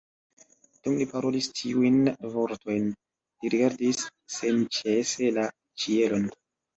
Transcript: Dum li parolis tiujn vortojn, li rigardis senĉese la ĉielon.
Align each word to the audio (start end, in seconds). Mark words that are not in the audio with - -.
Dum 0.85 0.93
li 0.99 1.05
parolis 1.09 1.49
tiujn 1.59 1.99
vortojn, 2.35 2.87
li 3.43 3.51
rigardis 3.55 3.99
senĉese 4.37 5.29
la 5.37 5.45
ĉielon. 5.85 6.27